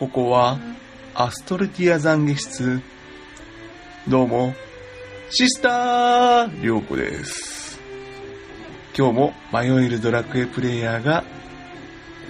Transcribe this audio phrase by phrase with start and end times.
[0.00, 0.58] ここは
[1.14, 2.80] アストルティア懺悔室。
[4.08, 4.54] どうも、
[5.28, 7.78] シスターりょうこです。
[8.96, 11.22] 今日も迷えるドラクエプレイヤーが、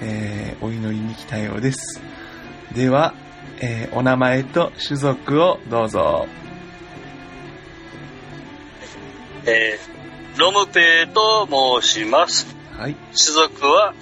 [0.02, 2.02] えー、お祈りに来たようです。
[2.74, 3.14] では、
[3.60, 6.26] えーお名前と種族をどうぞ。
[9.46, 12.48] えー、ロムペイと申します。
[12.76, 12.96] はい。
[13.16, 13.94] 種族は、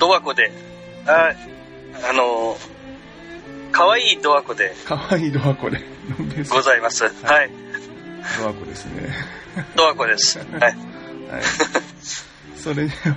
[0.00, 0.50] ドワコで、
[1.06, 1.32] あ、
[2.08, 5.80] あのー、かわいいドワコでかわいいドアコで。
[6.50, 7.04] ございます。
[7.04, 7.08] は
[7.42, 7.50] い。
[8.38, 9.14] ドアコですね。
[9.76, 10.38] ドワコです。
[10.38, 10.60] はい。
[10.60, 10.74] はい。
[12.56, 13.16] それでは、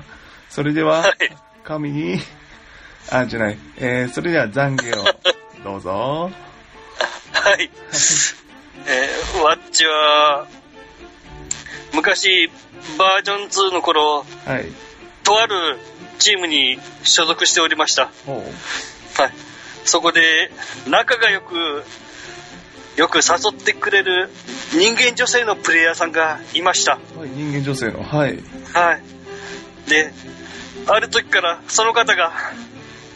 [0.50, 1.16] それでは、はい。
[1.64, 2.20] 神に、
[3.10, 3.58] あ、じゃない。
[3.78, 5.06] えー、それでは懺悔を
[5.64, 6.32] どうぞ。
[7.34, 7.70] はい。
[8.86, 10.48] えー、ワッチは、
[11.94, 12.50] 昔、
[12.98, 14.72] バージョン2の頃、はい。
[15.24, 15.80] とある
[16.20, 18.04] チームに所属しておりました。
[18.04, 19.34] はい。
[19.86, 20.52] そこで、
[20.88, 21.84] 仲がよく、
[22.96, 24.30] よく誘ってくれる
[24.72, 26.94] 人間女性のプレイヤーさんがいました。
[27.18, 28.40] はい、人間女性の、はい。
[28.74, 29.90] はい。
[29.90, 30.14] で、
[30.88, 32.32] ある時からその方が、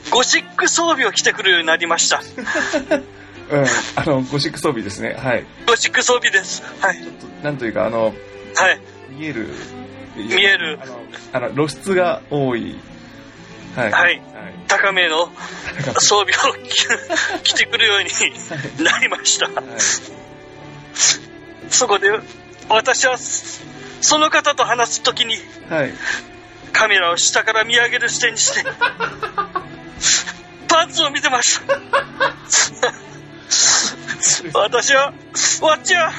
[0.09, 2.21] ゴシック装備を着てくるようになりました。
[3.49, 5.15] うん、あの、ゴシック装備ですね。
[5.17, 5.45] はい。
[5.65, 6.63] ゴシック装備です。
[6.81, 6.97] はい。
[7.43, 8.13] なんというか、あの、
[8.55, 8.81] はい。
[9.11, 9.53] 見える。
[10.25, 10.79] 見える
[11.33, 12.75] あの、露出が多い。
[13.75, 13.91] はい。
[13.91, 14.21] はいはい。
[14.67, 15.29] 高めの
[15.99, 16.33] 装備を
[16.67, 16.87] 着
[17.43, 18.09] 着てくるように
[18.83, 19.45] なりました。
[19.47, 19.65] はい。
[21.69, 22.09] そこで、
[22.69, 25.35] 私は、その方と話す時に、
[25.69, 25.93] はい。
[26.73, 28.63] カメラを下から見上げる視点にして、
[30.67, 31.79] パンツを見てました。
[34.53, 35.13] 私は、
[35.61, 36.11] わっちは、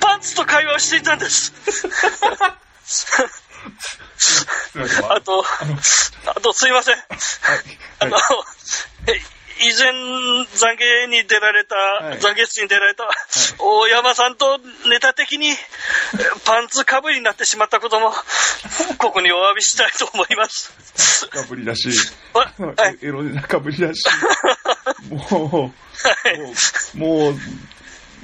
[0.00, 1.52] パンツと会話をしていたんです。
[5.10, 5.44] あと、
[6.26, 6.96] あとすいません。
[8.00, 8.20] あの、は
[9.06, 13.08] え以前、懺悔に出られた、はい懺悔室に出られた、
[13.58, 15.56] 大山さんとネタ的に、え
[16.44, 18.12] パンツかぶりになってしまったことも、
[18.98, 21.28] ここにお詫びしたいと思います。
[21.28, 21.88] かぶりだし、
[22.32, 22.44] は
[23.02, 23.04] い。
[23.04, 24.04] エロなかぶりだし、
[25.10, 25.72] も
[26.94, 27.34] う、もはい。
[27.34, 27.40] う、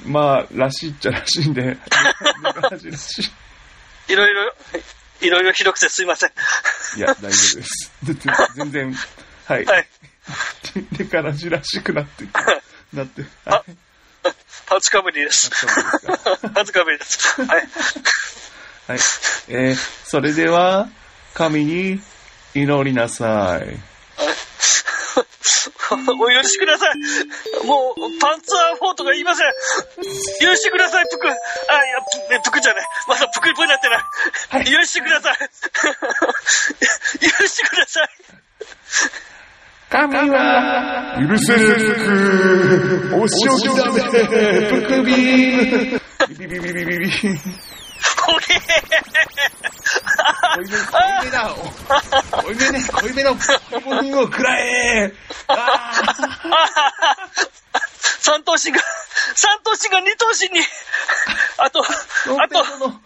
[0.05, 1.79] まあ、らしいっちゃらしいんで、ね
[2.71, 3.31] らしいらしい。
[4.07, 4.53] いろいろ、
[5.21, 6.31] いろいろひどくてすいません。
[6.97, 7.91] いや、大丈夫です。
[8.55, 8.95] 全然、
[9.45, 9.65] はい。
[9.65, 9.87] はい。
[10.91, 12.25] でからしらしくなって、
[12.93, 13.75] なって、あはい。
[14.65, 15.51] パンツかぶりです。
[16.53, 17.41] パンツかぶりです。
[17.41, 17.69] はい。
[18.87, 18.99] はい。
[19.49, 20.89] えー、それでは、
[21.33, 22.01] 神に
[22.53, 23.79] 祈りなさい。
[26.19, 26.95] お許しください。
[27.65, 29.47] もう、パンツァー4とか言いません。
[30.41, 31.27] 許してください、プク。
[31.27, 32.85] あ、いや、ぷプクじゃない。
[33.07, 34.65] まだプクリポになってない。
[34.65, 35.37] 許してください。
[37.39, 38.09] 許してください。
[39.89, 44.01] 神は、許せるお仕置きだめ、
[44.69, 45.15] ぷくび
[46.37, 47.84] ビビビビビビビ。
[48.25, 48.55] ほげ
[50.55, 51.55] 濃いめ、濃いめだ。
[52.41, 55.13] 濃いめね、濃いめのポリンを食らえ。
[55.47, 55.91] あ
[56.43, 57.15] あ
[58.25, 58.81] 三頭身が、
[59.35, 60.65] 三頭身が二頭身に。
[61.57, 62.99] あと、あと、ロの、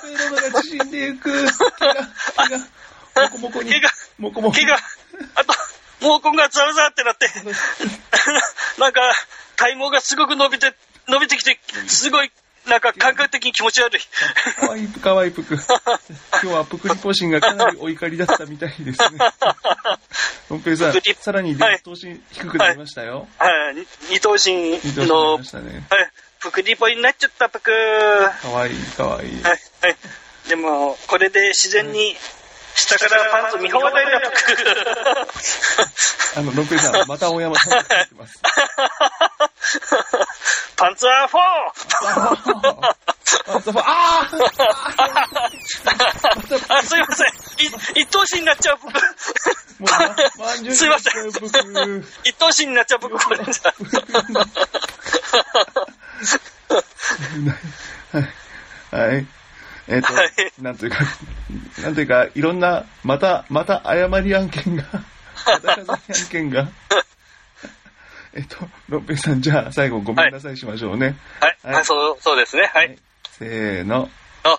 [0.00, 1.30] ペイロのが縮んでいく。
[1.30, 2.08] 毛が、
[2.48, 4.54] 毛が、もこもこに毛が、もこもこ。
[4.54, 4.78] 毛が、
[5.34, 5.52] あと、
[6.00, 7.28] 毛根がザラザラってなって、
[8.78, 9.00] なんか、
[9.56, 10.74] 体毛がすごく伸びて、
[11.08, 12.32] 伸びてきて、すごい、
[12.68, 14.00] なんか感覚的に気持ち悪い。
[14.60, 15.54] かわいいぷ、かわいいぷく。
[16.42, 19.18] 今日はぷくりぽしんがかなりお怒りだったみたいですね。
[20.48, 23.28] ロンペイさんさらにはい頭身低くなりましたよ。
[23.38, 25.86] はい、に二頭身二頭身の、ね。
[25.90, 27.70] はい、ぷくりぽになっちゃったぷく。
[27.70, 29.40] はかわいい、かわいい。
[29.40, 29.58] い、はい。
[30.48, 32.16] でも、これで自然に、
[32.74, 34.38] 下からパンツ見放題だぷく。
[36.36, 38.40] あの、ロンペイさん、また大山さんが言ってます。
[40.76, 41.28] パンツァー。
[41.28, 41.38] 4!
[43.78, 43.82] あー。
[43.82, 44.28] あ
[46.68, 47.28] あ、すいません。
[47.28, 48.98] い一頭身になっちゃう僕。
[50.74, 51.28] すいません
[52.24, 53.38] 一頭身になっちゃう僕、これ。
[58.12, 58.28] はい。
[58.90, 59.26] はい。
[59.88, 60.28] えっ、と、はい
[60.60, 60.98] なんというか、
[61.82, 64.84] なんというか、いろんな、また、また誤り案件が、
[65.46, 66.68] また謝罪案件が、
[68.34, 68.56] えっと、
[68.88, 71.16] ロッペさん、じゃあ、最後ごめんなさいしましょうね。
[71.40, 72.70] はい、はいはい、そう、そうですね。
[72.72, 72.96] はい。
[73.38, 74.08] せーの、
[74.44, 74.58] あ、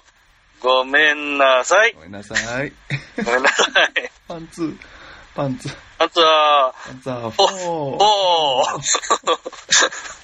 [0.61, 2.01] ごめんなさいご。
[2.01, 2.73] めんなさい。
[3.23, 4.11] ごめんなさい。
[4.27, 4.77] パンツ、
[5.35, 7.61] パンツ、パンツァパンツァー、おフォー。
[7.65, 10.22] おー。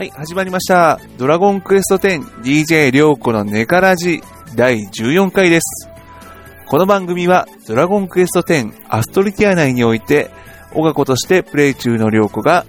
[0.00, 0.98] はい、始まりました。
[1.18, 4.22] ドラゴンクエスト 10DJ りょうこのネカラジ。
[4.56, 5.90] 第14回です。
[6.68, 10.30] この番組はドラゴンクエスト10アストルティア内において、
[10.72, 12.64] オガコとしてプレイ中の良子が、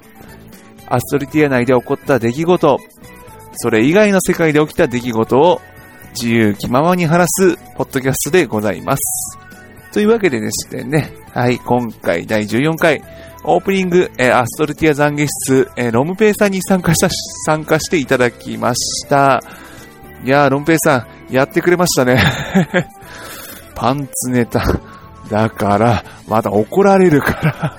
[0.88, 2.80] アストルティア内で起こった出来事、
[3.54, 5.62] それ以外の世界で起きた出来事を
[6.13, 9.39] 自由気ままに話すポッドキャストでございます。
[9.94, 13.01] というわけででしてね、はい、今回第14回、
[13.44, 17.10] オープニング、えーアストルティア懺悔室、えーロムペイさんに参加した、
[17.46, 19.42] 参加していただきました。
[20.24, 22.22] いやー、ロムペイさん、やってくれましたね。
[23.76, 24.62] パンツネタ。
[25.30, 27.78] だから、まだ怒られるから。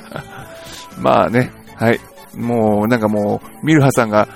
[0.98, 2.00] まあね、はい。
[2.34, 4.28] もう、なんかもう、ミルハさんが、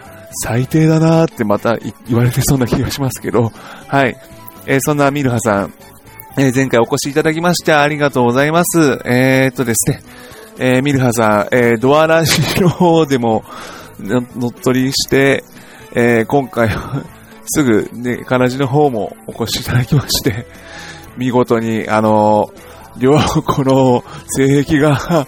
[0.42, 1.76] 最低だなーってまた
[2.08, 3.52] 言われてそうな気がしますけど、
[3.86, 4.16] はい。
[4.66, 5.72] えーそんなミルハさん、
[6.36, 9.00] えー前回お越しいただきましてありがとうございます。
[9.04, 10.00] えー、っとですね、
[10.58, 13.44] えーミルハさん、えードアラジの方でも
[14.00, 15.44] 乗っ取りして、
[15.94, 17.04] えー今回は
[17.46, 20.46] すぐね、カラジの方もお越しいただきまして、
[21.16, 24.04] 見事に、あのー両子の
[24.36, 25.26] 性癖が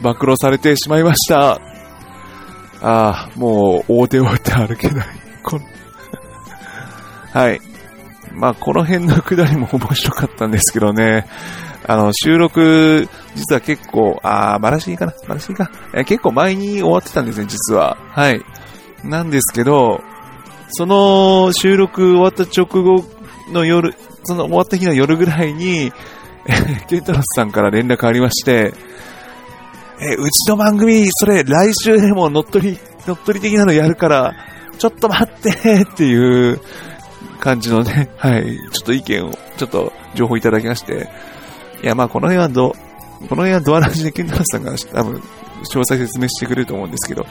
[0.00, 1.60] 暴露されてしまいました。
[2.80, 5.06] ああ、もう大手を打って歩けない。
[5.42, 5.60] こん
[7.32, 7.60] はい。
[8.32, 11.26] まあ、この辺のくだりも面白かったんですけどね。
[11.86, 15.14] あの、収録、実は結構、あー、バラシーかな？
[15.26, 15.70] バラシーか？
[15.94, 17.96] え結構前に終わってたんですね、実は。
[18.10, 18.40] はい。
[19.04, 20.00] なんですけど、
[20.68, 23.04] その収録終わった直後
[23.50, 23.94] の夜、
[24.24, 25.92] その終わった日の夜ぐらいに、
[26.88, 28.72] ケンタロスさんから連絡ありまして、
[30.00, 34.34] えうちの番組、それ来週でも乗っ取り、乗っ取り的なのやるから、
[34.78, 36.60] ちょっと待ってっていう
[37.38, 41.08] 感じのね、はい、ちょっと意見を、ちょっと情報いただきまして、
[41.82, 45.22] いや、まあこの辺はど、この辺はドアラジでケンタロスさんが多分、
[45.62, 47.24] 詳細説明してくれると思うんですけど、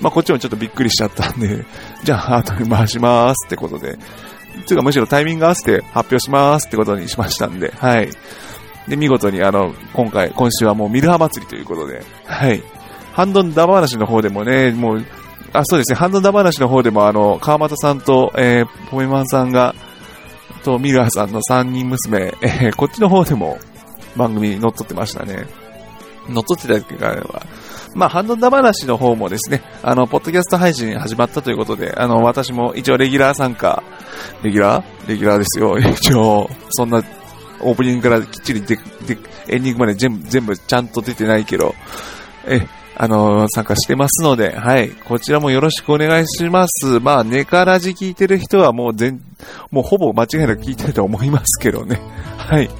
[0.00, 1.64] まあこっちもちょっとびっくりしちゃったんで、
[2.04, 3.98] じゃあ後に回しますってことで、
[4.66, 8.10] というかむしろタイミング合わせて発表しますってことにしましたんで、はい。
[8.88, 12.62] で、見事にあの、今回、今週はもうミルハ祭りということで、はい。
[13.12, 15.04] ハンドンダバ話の方でもね、もう、
[15.52, 19.74] あ、そうですね、ハンドンダ話の方でもあの、川又さんと、えー、ポメマンさんが、
[20.64, 23.58] と、ミルハさんの3人娘、えーこっちの方でも
[24.16, 25.46] 番組に乗っ取ってましたね。
[26.28, 27.46] 乗っ取ってたっていうか、
[27.94, 33.82] まあ、ハンドンダ話の方もですね、あの、ポッドキャスト配信始まったということで、あの、私も一応レギュラー参加、
[34.42, 35.08] レギュラー？
[35.08, 35.78] レギュラーですよ。
[35.80, 37.02] 一応、そんな、
[37.60, 39.18] オープニングからきっちりで、で、
[39.48, 41.74] エンディングまで全部、全部ちゃんと出てないけど、
[42.46, 42.66] え、
[42.96, 47.00] あの、参加してますので、はい、こちらもよろしくお願いします。
[47.00, 49.20] まあ、ネカラジ聞いてる人はもう全、
[49.70, 52.00] もうほぼ間違いなく聞いてると思いますけどね。
[52.36, 52.70] はい。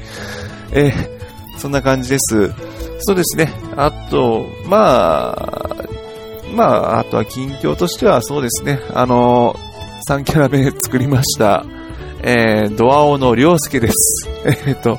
[0.73, 1.18] え
[1.59, 2.53] そんな感じです。
[3.01, 3.53] そうですね。
[3.77, 5.77] あと、まあ、
[6.55, 8.81] まあ、あとは近況としてはそうですね。
[8.95, 9.55] あの、
[10.09, 11.65] 3キャラ目作りました。
[12.23, 14.29] えー、ドアオのりょうすけです。
[14.67, 14.99] えっと、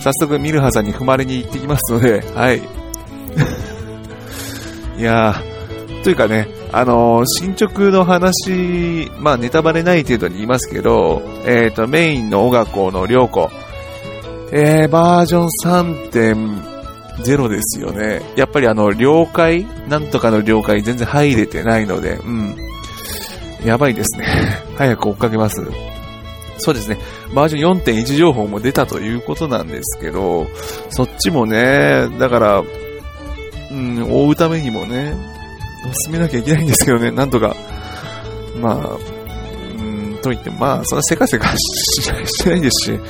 [0.00, 2.58] 早速ミルハさんに踏まれに行ってきますので、はい。
[4.98, 13.50] いやー、というかね、あのー進捗の話、まあネタバレない程度に言いますけど、えっ、と、メインの小学校のりょうこ、
[14.52, 18.22] えー、バージョン3.0ですよね。
[18.36, 22.56] やっぱりあの、了解なんとかの了解全然入れてないので、うん。
[23.64, 24.26] やばいですね。
[24.76, 25.62] 早く追っかけます。
[26.58, 26.98] そうですね。
[27.34, 30.48] バージョン4.1情報も出たということなんですけど、
[30.90, 32.62] そっちもね、だから、
[33.70, 35.14] うん、追うためにもね、
[36.04, 37.54] 進めなきゃいけないんですけどね、なんとか。
[38.60, 38.98] まあ、
[39.78, 43.00] うん、と言っても、まあ、そんなせかせかししてないですし、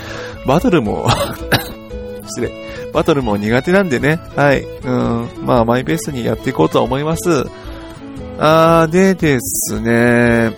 [0.47, 1.07] バトルも、
[2.27, 2.51] 失礼。
[2.93, 4.63] バトルも苦手なんでね、はい。
[4.63, 7.47] うん、まあ、マイペースにやっていこうと思います。
[8.39, 10.57] あー、でですね、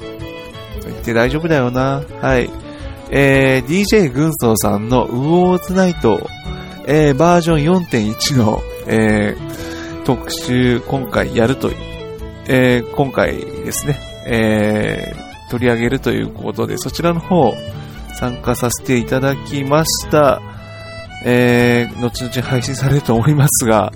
[0.85, 2.03] 言って大丈夫だよな。
[2.21, 2.49] はい。
[3.11, 6.27] えー、DJ 軍曹さんのウォーズナイト、
[6.87, 11.71] えー、バージョン4.1の、えー、特集、今回やると、
[12.49, 17.53] えー、今回ですね、えー、取り上げるということで、そちらの方、
[18.23, 20.41] 参加させていただきました。
[21.25, 23.93] えー、後々配信されると思いますが、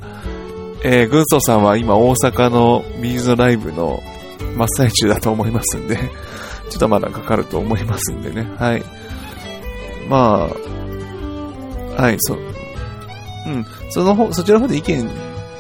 [0.82, 4.02] えー、軍曹さんは今大阪のビーズのライブの
[4.56, 5.96] 真っ最中だと思いますんで、
[6.70, 8.82] ちょっとまだかかると思いますんでね、はい。
[10.08, 10.48] ま
[11.96, 12.38] あ、はい、そう。
[13.46, 15.08] うん、その方、そちらの方で意見、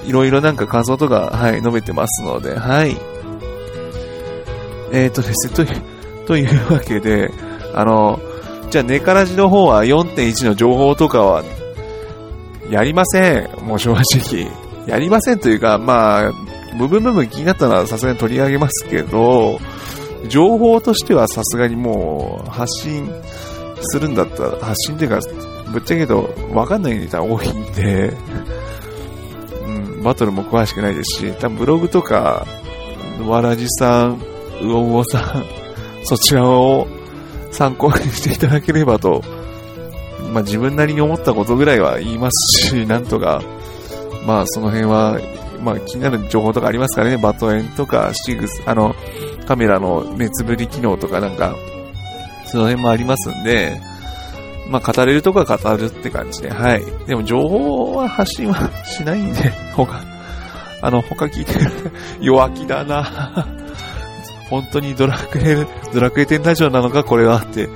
[0.06, 2.96] いろいろなんか感想とか、はい、述べてますので、はい。
[4.90, 7.30] えーとですね、という、というわけで、
[7.72, 8.18] あの、
[8.76, 11.42] じゃあ、ネカラジの方は4.1の情報とかは、
[12.70, 13.48] やりません。
[13.64, 14.50] もう正直。
[14.86, 16.32] やりませんというか、まあ、
[16.78, 19.58] 部分部分気になったのはさすがに取り上げますけど、
[20.28, 23.10] 情報としてはさすがにもう発信
[23.80, 25.20] するんだったら、発信っていうか、
[25.72, 28.12] ぶっちゃけどわかんないネタ多いんで、
[29.66, 32.46] うん、バトルも詳しくないですし、多分ブログとか、
[33.26, 34.20] わらじさん、
[34.62, 35.44] うおうおさん、
[36.04, 36.86] そちらを
[37.50, 39.22] 参考にしていただければと、
[40.32, 43.42] まあ自分なりに思ったことぐらいは言いますし、 なんとか、
[44.26, 45.18] まあその辺は、
[45.62, 48.94] まあ気になる情報とかありますからね、バトエンとかシグス、あの、
[49.46, 51.54] カメラの熱振り機能とかなんか、
[52.46, 53.80] その辺もありますんで、
[54.68, 56.82] まあ、語れるとこは語るって感じで、はい。
[57.06, 60.02] でも、情報は発信はしないんで、他、
[60.82, 61.70] あの、他聞いてる、
[62.20, 63.46] 弱気だな
[64.50, 67.68] 本当にドラクエ、ドラクエ10ラジオなのか、これはって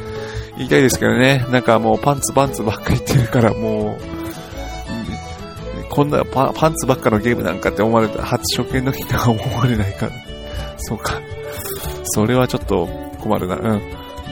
[0.57, 1.45] 言いたいですけどね。
[1.51, 4.01] なんかもうパンツパンツばっか言ってるから、もう、
[5.89, 10.13] こんなパンツばっかのゲームなんかって思われた、初初見の人が思われないから。
[10.79, 11.21] そうか。
[12.05, 13.57] それはちょっと困るな。
[13.57, 13.83] うん。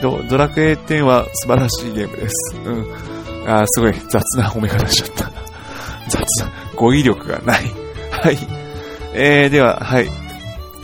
[0.01, 2.55] ドドラクエ10は素晴らしいゲームです。
[2.65, 2.87] うん。
[3.47, 5.31] あすごい雑な褒め方しちゃった。
[6.07, 7.63] 雑な、語彙力がない。
[8.11, 8.37] はい。
[9.13, 10.28] えー、では、はい。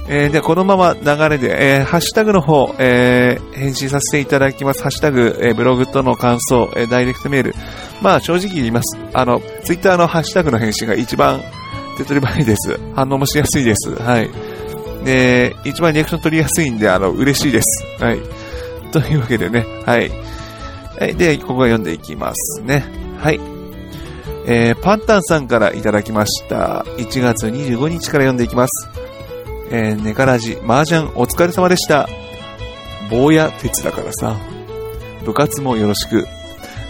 [0.08, 4.84] えー、で、このまま流れで、えー、ハッシュタグの方、えー、返信させていただきます。
[4.84, 7.56] ハッシュタグ、えー、ブログとの感想、えー、ダイレクトメール。
[8.02, 8.98] まあ、正直言います。
[9.14, 11.42] あの、ツイッターのハッシュタグの返信が一番
[11.98, 12.80] 手っ取り早いです。
[12.94, 13.96] 反応もしやすいです。
[13.96, 14.30] はい。
[15.06, 18.04] で、一番リアクション取りやすいんで、あの、嬉しいです。
[18.04, 18.20] はい。
[18.92, 20.12] というわけでね、はい。
[21.00, 22.86] はい、で、ここが読んでいきますね。
[23.18, 23.40] はい。
[24.48, 26.86] えー、パンタンさんからいただきました。
[26.98, 29.05] 1月25日から読んでいきます。
[29.72, 32.08] えー、ネカラジ、麻雀お疲れ様でした。
[33.10, 34.36] 坊や鉄だからさ。
[35.26, 36.28] 部活もよろしく。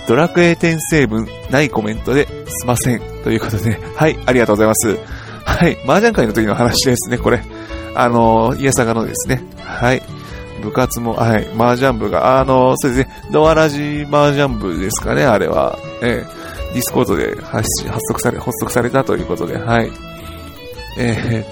[0.08, 3.00] ドラクエ転生文、ないコメントですません。
[3.24, 4.98] ということで、はい、ありがとうございます。
[5.46, 7.41] はい、麻雀会の時の話ですね、これ。
[7.96, 9.41] あのー、イエサガのですね。
[9.60, 10.01] はい。
[10.62, 15.77] 部活も、はい、麻雀部が、あの、そうですね、ドアラジ麻雀部ですかね、あれは。
[16.01, 19.91] えー、ディスコードで発発足され、発足されたということで、はい。
[20.98, 21.46] え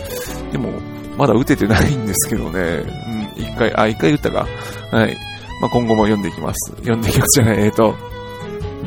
[0.50, 0.72] ー、でも、
[1.18, 2.60] まだ打ててないんですけどね、
[3.38, 4.48] うん、一回、あ、一回打ったか。
[4.92, 5.18] はい。
[5.62, 6.72] まあ、今後も読んでいきます。
[6.78, 7.96] 読んでいきますじゃない、えっ、ー、と、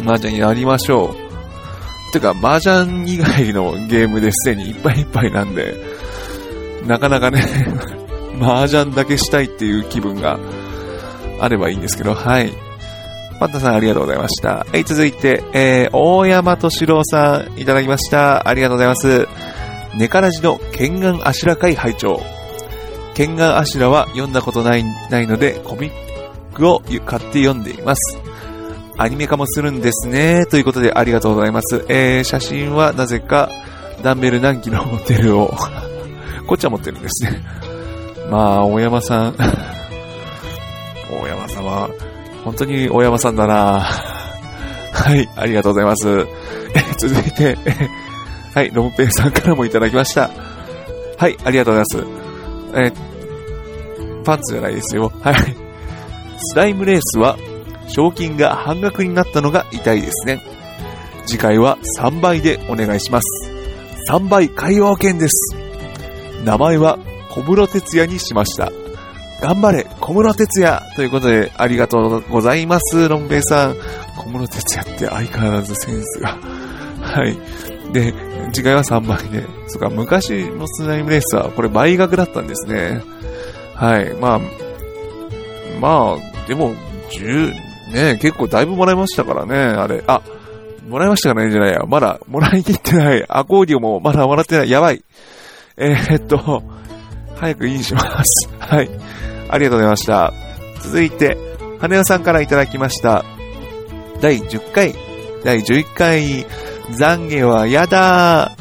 [0.04, 1.14] 麻雀やりましょ
[2.10, 2.12] う。
[2.12, 5.74] てか、麻雀以外のゲームですでにいっぱいいっぱいなんで、
[6.86, 7.44] なかなかね
[8.40, 10.38] 麻雀だけしたいっていう気分が
[11.40, 12.52] あればいいんですけど、はい。
[13.38, 14.48] パンタさんありがとうございました。
[14.48, 18.48] はい、続いて、えー、大山敏郎さんいただきました。
[18.48, 19.28] ありがとうございます。
[19.96, 22.20] ネカラジの剣眼アシュラ会拝聴
[23.14, 28.18] 剣眼アシュラは読んだことない、ないので、コミックを買って読んでいます。
[28.98, 30.44] アニメ化もするんですね。
[30.44, 31.86] ということでありがとうございます。
[31.88, 33.50] えー、写真はなぜか、
[34.02, 35.54] ダンベル何キロ持ってるを
[36.46, 37.42] こっちは持ってるんですね。
[38.30, 39.36] まあ、大山さん
[41.10, 41.88] 大山さんは、
[42.44, 43.80] 本当に大山さんだな
[44.92, 46.26] はい、ありがとうございます。
[46.74, 47.56] え、続いて、
[48.56, 50.30] はい、ロムペイさんからもいただきました。
[51.18, 52.14] はい、ありがとうございま
[52.72, 52.90] す。
[52.90, 52.92] え、
[54.24, 55.12] パンツじゃないですよ。
[55.20, 55.34] はい。
[56.38, 57.36] スライムレースは、
[57.86, 60.42] 賞金が半額になったのが痛いですね。
[61.26, 63.26] 次回は3倍でお願いします。
[64.10, 65.54] 3倍海洋券です。
[66.42, 66.98] 名前は
[67.28, 68.72] 小室哲也にしました。
[69.42, 73.76] 頑張れ、小室哲也ということで、ありがとうございます、ロンベイさん。
[74.16, 76.38] 小室哲也って相変わらずセンスが。
[77.02, 77.75] はい。
[77.96, 78.12] で、
[78.52, 79.46] 次回は3倍で。
[79.68, 83.02] そっか、昔のスナイムレースは、これ倍額だったんですね。
[83.74, 84.12] はい。
[84.14, 84.40] まあ、
[85.80, 86.74] まあ、でも、
[87.10, 87.54] 10、
[87.92, 90.04] ね、結構だいぶもらいましたからね、あれ。
[90.06, 90.20] あ、
[90.86, 91.80] もらいましたかねじゃないや。
[91.86, 93.24] まだ、もらいに行ってない。
[93.28, 94.70] アコーディオもまだもらってない。
[94.70, 95.02] やばい。
[95.78, 96.62] えー、っと、
[97.36, 98.48] 早くインします。
[98.60, 98.90] はい。
[99.48, 100.32] ありがとうございました。
[100.82, 101.38] 続いて、
[101.80, 103.24] 羽根さんからいただきました。
[104.20, 104.94] 第10回、
[105.44, 106.46] 第11回、
[106.90, 108.56] 懺悔はやだ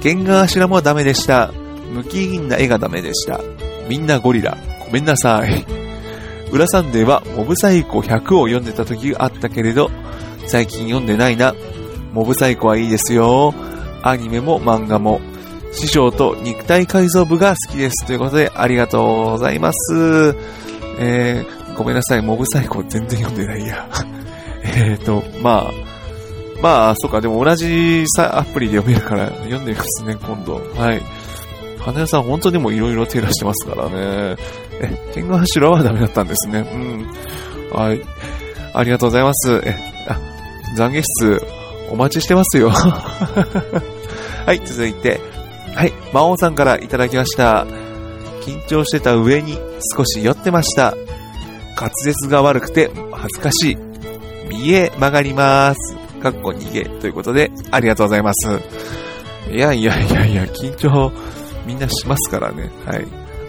[0.00, 1.52] 剣が頭もダメでした。
[1.92, 3.40] 無機銀な絵がダメでした。
[3.88, 4.56] みんなゴリラ。
[4.86, 5.66] ごめんなさい。
[6.52, 9.90] 裏サンデーはモブサイコ100を読んでた時があったけれど、
[10.46, 11.54] 最近読んでないな。
[12.12, 13.54] モブサイコはいいですよ。
[14.02, 15.20] アニメも漫画も。
[15.72, 18.06] 師匠と肉体改造部が好きです。
[18.06, 20.34] ということで、ありがとうございます。
[20.98, 23.88] えー、ごめんなさい、モブサイコ全然読んでないや。
[24.64, 25.89] えっと、まあ、
[26.62, 30.60] まあ、そうか、でも同じさアプリで読めるから読んでみますね、今度。
[30.76, 31.02] はい。
[31.78, 34.36] 花屋さん本当にもいろいろ手出してますからね。
[34.82, 36.60] え、天狗柱はダメだったんですね。
[36.60, 37.06] うん。
[37.72, 38.02] はい。
[38.74, 39.60] ありがとうございます。
[39.64, 39.74] え、
[40.08, 40.18] あ、
[40.76, 41.42] 懺悔室、
[41.90, 42.70] お待ちしてますよ。
[44.46, 45.20] はい、続いて、
[45.74, 47.66] はい、魔王さんからいただきました。
[48.42, 49.58] 緊張してた上に
[49.96, 50.94] 少し酔ってました。
[51.76, 53.78] 滑舌が悪くて恥ずかしい。
[54.48, 55.99] 右へ曲がります。
[56.20, 56.84] かっこ逃げ。
[56.84, 58.48] ということで、ありがとうございます。
[59.50, 61.12] いやいやいやいや、緊張
[61.66, 62.70] みんなしますからね。
[62.86, 63.06] はい。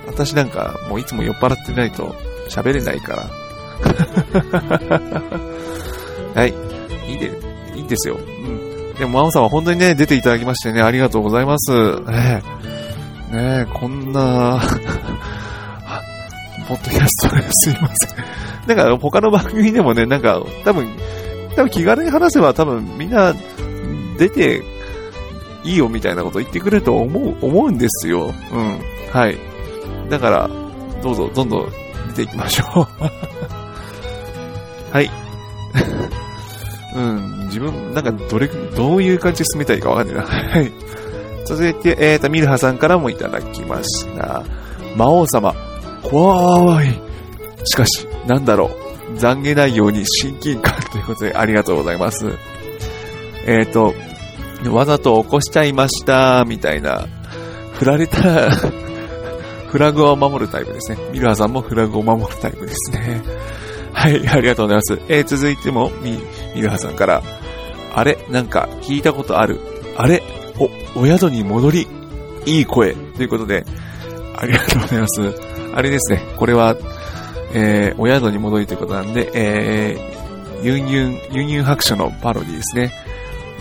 [0.08, 2.16] 私なんかもういつも酔っ払ってないと
[2.50, 3.30] 喋れないから。
[6.36, 6.54] はい。
[7.12, 7.32] いいで、
[7.76, 8.16] いいんですよ。
[8.16, 8.94] うん。
[8.96, 11.72] でも、真央さんは本当にね、出ていただきましてね、ありがとうございます。
[11.72, 12.42] ね
[13.32, 14.64] え、ねえこんな、 あ
[16.68, 18.18] ポッドキャストですいません。
[18.68, 20.88] なんか、他の番組でもね、なんか、多分、
[21.56, 23.34] 多分気軽に話せば多分みんな
[24.18, 24.64] 出て
[25.64, 28.34] いいよみたいなこと言ってくれると思う、思うんですよ。
[28.52, 28.80] うん。
[29.12, 29.38] はい。
[30.10, 30.50] だから、
[31.02, 31.72] どうぞ、どんどん
[32.08, 32.88] 見ていきましょう。
[34.94, 35.10] はい。
[36.96, 40.24] うん、自分、なんか、どれ、どういう感じで進めたいかわかんないな。
[40.24, 40.72] はい。
[41.46, 44.44] 続いて、えーと、ミルハさんからもいただきました。
[44.96, 45.56] 魔王様、
[46.04, 47.00] 怖い。
[47.64, 48.81] しかし、なんだろう。
[49.22, 52.26] 懺悔ないように親近感ということでありがとうございます。
[53.46, 53.94] えーと、
[54.70, 57.08] わざと起こしちゃいました、みたいな。
[57.74, 58.52] 振られたら、
[59.70, 60.98] フラグを守るタイプですね。
[61.12, 63.22] ミルハさんもフラグを守るタイプですね。
[63.94, 65.00] はい、ありがとうございます。
[65.08, 66.20] えー、続いても、ミ、
[66.56, 67.24] ミルハさんから、
[67.94, 69.60] あれ、なんか聞いたことある。
[69.98, 70.22] あれ、
[70.96, 71.88] お、お宿に戻り、
[72.46, 72.94] いい声。
[72.94, 73.66] ということで、
[74.36, 75.34] ありがとうございます。
[75.74, 76.76] あれですね、これは、
[77.54, 82.92] えー、お宿に戻りということなんで、えー、ユンユン、ユンユン白書のパロディですね。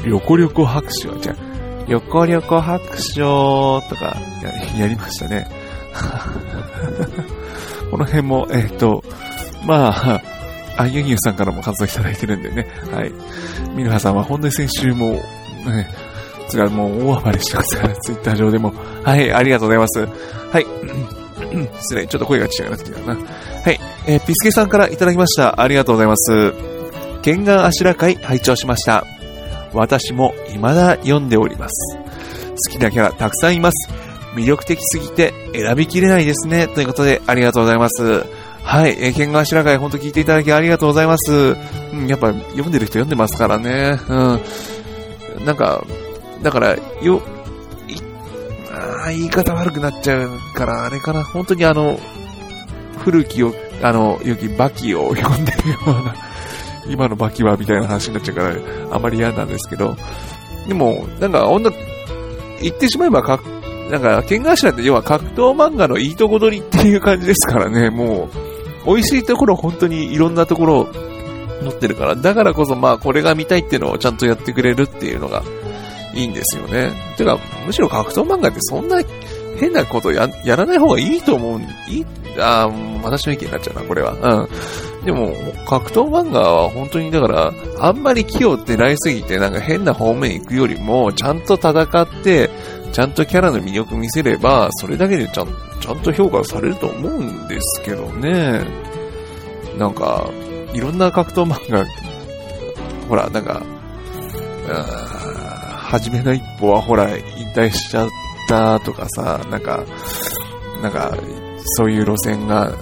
[0.04, 1.14] りょこりょこ白書。
[1.18, 4.52] じゃあ、りょこりょこ白書とかや、
[4.84, 5.48] やりましたね。
[7.90, 9.02] この辺も、えっ、と、
[9.66, 10.20] まあ、
[10.76, 12.66] あ、ユンユンさんからも感想いただいてるんでね。
[12.92, 13.12] はい。
[13.74, 15.12] ミルハさんは本当に先週も、
[15.66, 15.88] ね、
[16.50, 18.72] つがもう大暴れしてますから、 ツイッター上でも。
[19.04, 20.00] はい、ありがとうございます。
[20.52, 20.66] はい。
[21.80, 23.16] 失礼、ちょっと声が違いますけどな。
[24.10, 25.60] えーピスケさんからいただきました。
[25.60, 26.52] ありがとうございます。
[27.22, 29.06] 剣眼あしら会拝聴しました。
[29.72, 31.96] 私も未だ読んでおります。
[31.96, 33.88] 好きなキャラたくさんいます。
[34.34, 36.66] 魅力的すぎて選びきれないですね。
[36.66, 38.24] ということで、ありがとうございます。
[38.64, 38.96] はい。
[38.98, 41.56] えー、剣眼あしら会本当聞いていただきありがとうございます。
[41.92, 43.96] うん、やっぱ読んでる人読んでますからね。
[44.08, 44.14] う
[45.40, 45.44] ん。
[45.44, 45.84] なんか、
[46.42, 47.22] だから、よ、
[47.86, 47.94] い
[48.72, 51.22] あ言い方悪くなっちゃうから、あれかな。
[51.22, 52.00] 本当にあの、
[52.98, 56.14] 古きを、あの、良きバキを読んでるような、
[56.88, 58.54] 今のバキはみたいな話になっちゃうから、
[58.90, 59.96] あまり嫌なんですけど、
[60.68, 61.70] でも、なんか、女、
[62.60, 63.40] 言ってしまえばか、
[63.90, 68.50] なんか、剣ガシラって要は格闘漫画のいいとこ取りっていう感じですからね、もう、
[68.86, 70.88] 美味しいところ本当にいろんなところ
[71.62, 75.42] 載ってるから、だからこそまあこれが見たいっていうのをちゃんとやってくれるっていうのが
[76.14, 76.92] いいんですよね。
[77.16, 79.00] てか、むしろ格闘漫画ってそんな
[79.58, 81.60] 変なことややらない方がいいと思う。
[81.88, 82.06] いい
[82.38, 84.12] あー私の意見になっちゃうな、これは。
[84.12, 85.04] うん。
[85.04, 85.32] でも、
[85.66, 92.50] 格闘漫画は本当にだから、あんまり気を狙いすぎてなんか変な方面行くよりも、ちゃんと戦って、
[92.92, 95.48] ちゃんとキャラの魅力見せれば、それだけでちゃん
[95.80, 98.60] ちゃんと評価されると思うんですけどね。
[99.78, 100.28] なんか、
[100.74, 101.86] いろんな格闘漫画、
[103.08, 103.62] ほら、なんか、
[104.68, 105.20] あー
[105.90, 108.08] 初めの一歩はほら、引退しちゃっ
[108.48, 109.82] たとかさ、なんか、
[110.82, 111.16] なんか、
[111.76, 112.72] そういう路線が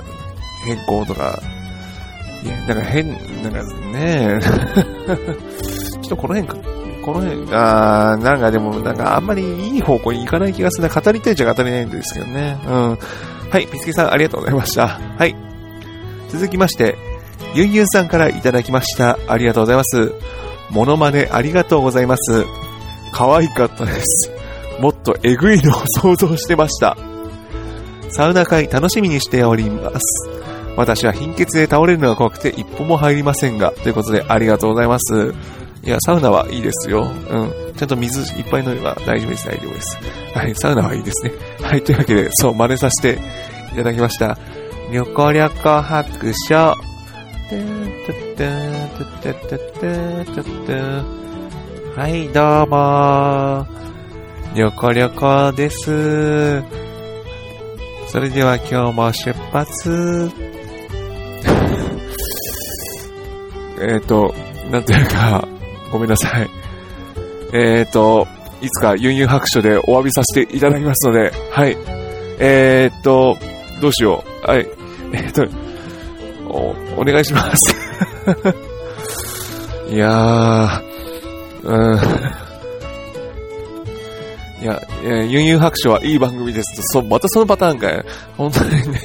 [0.64, 1.40] 変更とか、
[2.44, 3.08] いや、なんか変、
[3.42, 6.56] なんかねちょっとこの辺か、
[7.04, 10.94] この辺、あなんかでも、なんかあんまりいい方向に行かない気がするな。
[10.94, 12.58] 語りたいっちゃ語りないんですけどね。
[12.66, 12.98] うん。
[13.50, 14.88] はい、ピスケさんありがとうございました。
[14.88, 15.34] はい。
[16.28, 16.96] 続きまして、
[17.54, 19.18] ユンユンさんからいただきました。
[19.26, 20.12] ありがとうございます。
[20.70, 22.44] モノマネありがとうございます。
[23.12, 24.30] 可愛かったです。
[24.80, 26.96] もっとえぐいのを想像してました。
[28.10, 30.28] サウナ会楽しみにしております。
[30.76, 35.34] 私は貧血で倒れるのが怖くて一歩も入りませんが、ということでありがとうございます。
[35.82, 37.02] いや、サウナはいいですよ。
[37.30, 37.52] うん。
[37.76, 39.98] ちゃんと水いっぱい飲めば大丈夫です、大丈夫です。
[40.34, 41.32] はい、サウナはいいですね。
[41.62, 43.20] はい、というわけで、そう、真似させて
[43.72, 44.38] いただきました。
[44.90, 46.74] りょこりょこ白書。
[51.96, 53.66] はい、どうも
[54.54, 56.87] りょこりょこです。
[58.10, 60.30] それでは今日も出発。
[63.80, 64.34] えっと、
[64.70, 65.46] なんていうか、
[65.92, 66.48] ごめんなさい。
[67.52, 68.26] えっ、と、
[68.62, 71.76] いつかユンユン白書でお詫びさせていただきますので、はい。
[72.38, 73.36] えっ、と、
[73.80, 74.50] どうしよう。
[74.50, 74.66] はい。
[75.12, 75.46] えっ、と、
[76.48, 77.76] お、お願いします。
[79.92, 82.47] いやー、うん。
[84.60, 88.04] いや、えー、ユンユン白書はいい番組ですと、そ、またそのパターンかよ。
[88.36, 89.00] 本当にね。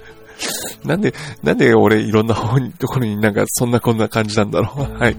[0.84, 4.82] なんで、なんで俺いろんな方に、ところになんかそんなこんな感じなんだろう。
[5.00, 5.16] はい。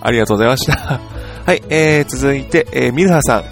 [0.00, 1.00] ありがとうございました。
[1.46, 3.44] はい、えー、続いて、えー、ミルハさん。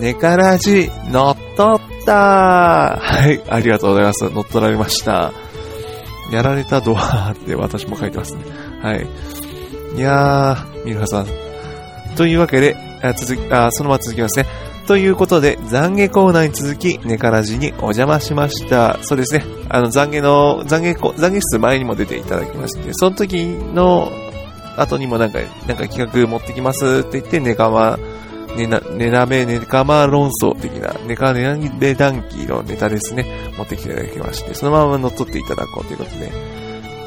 [0.00, 4.24] ネカラジ、乗っ取ったはい、ありがとうございます。
[4.30, 5.32] 乗っ取られました。
[6.32, 8.40] やられたドアって私も書いてますね。
[8.82, 9.06] はい。
[9.96, 11.43] いやー、ミルハさん。
[12.16, 14.46] というわけで、あ続きあそのまま続きますね。
[14.86, 18.98] ということで、懺悔コーナーに続き、ネカラジにお邪魔しました。
[19.02, 19.44] そうですね。
[19.70, 24.10] あの、懺悔の、懺悔、懺悔室前にも出ていただきまして、その時の
[24.76, 27.98] 後にもなんか、なんか企画持ってきますって言って、ネカマ、
[28.56, 36.30] ネナ、ネナメ、ネカマ論争的な、ネカネナベダンキーのネタですね、持ってきていただきまして、そのまま乗っ取っていただこうということで、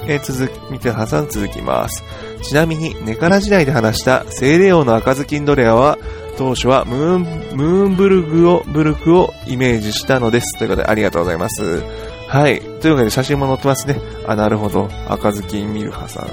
[0.08, 2.04] えー、続き、見てはさん続きます。
[2.42, 5.98] ちなみに、ネカラ時代で話した精霊王の赤ずきんドレアは、
[6.38, 7.22] 当初はムーン、
[7.58, 10.58] ムーンブルグを、ブルクをイメージしたのです。
[10.58, 11.84] ということで、ありがとうございます。
[12.28, 12.62] はい。
[12.62, 14.00] というわけで、写真も載ってますね。
[14.28, 14.90] あ、なるほど。
[15.08, 16.28] 赤ずきんミルハさん。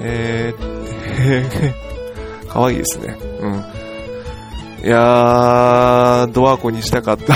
[0.00, 3.16] えー、かわいいですね。
[3.40, 3.64] うん。
[4.84, 7.34] いやー、ドアコにしたかった。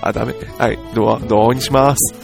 [0.00, 0.34] あ、ダメ。
[0.58, 2.14] はい、ドア、ドアにします。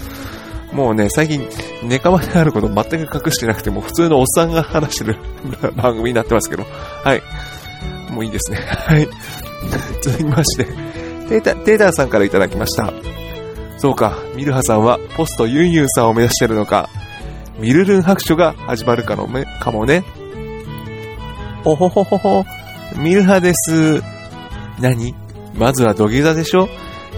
[0.73, 1.47] もうね、最近、
[1.83, 5.17] ネカマであること全く隠してなくて、も普通のおっさんが話してる
[5.77, 6.65] 番組になってますけど。
[7.05, 7.23] はい。
[8.11, 8.59] もういいですね。
[8.65, 9.09] はい。
[10.03, 12.93] 続きまして、テータ、テータさんからいただきました。
[13.79, 16.89] そうか、ミルハさんはポストユンユンさんを目指してるのか。
[17.59, 20.05] ミルルン白書が始まるかのめ、かもね。
[21.65, 22.45] おほほほほ、
[22.97, 24.03] ミルハです。
[24.81, 25.15] 何？
[25.55, 26.69] まずは土下座でしょ？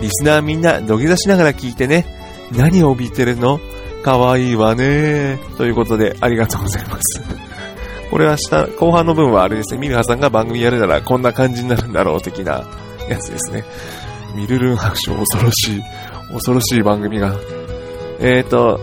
[0.02, 2.04] リスナーみんな土下座しながら聞いてね。
[2.52, 3.60] 何を見てるの？
[4.04, 7.22] かわいいわねということで、ありがとうございます。
[8.10, 12.64] これは下、後半の分はあれですね、ミルハさんが番組やるならこんな感じになるんだろう的な
[13.08, 13.64] やつですね。
[14.36, 15.82] ミルルン白書恐ろしい、
[16.32, 17.34] 恐ろしい番組が。
[18.20, 18.78] えっ、ー、と、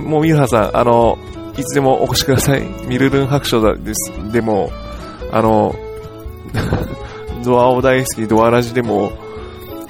[0.00, 1.18] もうミルハさん、あの、
[1.58, 2.62] いつでもお越しください。
[2.86, 4.10] ミルルン白書です。
[4.32, 4.72] でも、
[5.30, 5.74] あの、
[7.44, 9.12] ドアを大好き、ドアラジでも、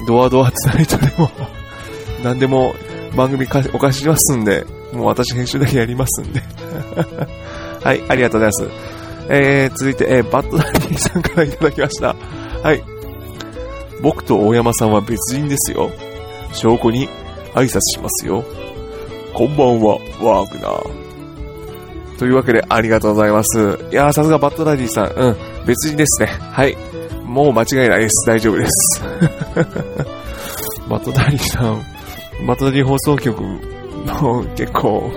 [0.09, 1.31] ドアドアツナイトでも、
[2.25, 2.75] 何でも
[3.15, 6.43] 番組お貸ししますんで、もう私編集だけやりますんで。
[7.85, 8.95] はい、ありがとうございます。
[9.29, 12.17] えー、続いて、えー、バッドダディさんからいただきました。
[12.63, 12.83] はい。
[14.01, 15.91] 僕と大山さんは別人ですよ。
[16.53, 17.09] 証拠に
[17.55, 18.43] 挨拶しますよ。
[19.35, 22.19] こんばんは、ワーグナー。
[22.19, 23.79] というわけで、ありがとうございます。
[23.91, 25.13] いやー、さすがバッドダディさん。
[25.13, 26.29] うん、別人ですね。
[26.53, 26.77] はい。
[27.25, 28.27] もう間違いないです。
[28.27, 29.03] 大丈夫です。
[30.89, 31.83] バトダリさん、
[32.47, 33.41] バトダリ放送局
[34.07, 35.11] の 結構、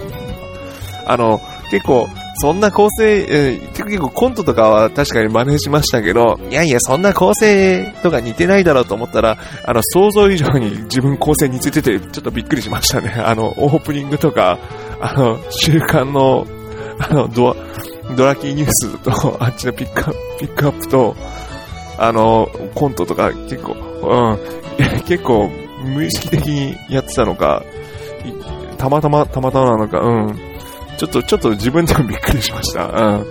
[1.05, 2.07] あの、結構、
[2.39, 13.09] そんな構成、えー、結構コントとかは確かに真似しましたけど、いやいや、そんな構成とか似てないだろうと思ったら、あの、想像以上に自分構成についてて、ちょっとびっくりしましたね。
[13.25, 14.59] あの、オープニングとか、
[15.01, 16.45] あの、週刊の、
[16.99, 17.55] あの、ドア、
[18.15, 21.15] ドラキーニュースと、あっちのピックアップ、ピックアップと、
[21.97, 25.49] あの、コントとか結構、うん、 結構
[25.83, 27.63] 無意識的にやってたのか、
[28.77, 30.39] たまたま、たまたまなのか、うん。
[30.97, 32.85] ちょっと、ちょっと自分でもびっくりしました。
[32.85, 33.25] うん。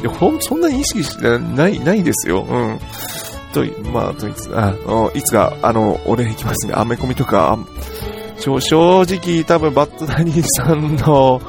[0.00, 2.42] いや、ほん、そんなに意識してない、ないですよ。
[2.42, 2.78] うん。
[3.52, 4.74] と、まあ、といつ、あ、
[5.14, 6.74] いつか、あの、俺行きますね。
[6.76, 7.58] アメコミとか、
[8.38, 8.56] 正
[9.02, 11.40] 直、多分、バッドダニーさんの、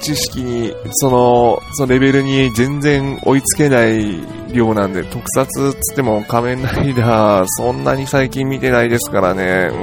[0.00, 4.20] 知識に、その、そのレベルに全然追いつけない
[4.56, 9.76] 量なんで、特撮つっても仮面ライダー、そんなに最近見てないですからね、う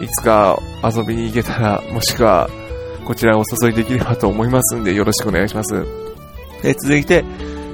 [0.00, 0.04] ん。
[0.04, 2.48] いつか遊びに行けたら、もしくは、
[3.04, 5.86] こちらをお誘いできればと思いますんで、よろしくお願いします。
[6.64, 7.24] え続いて、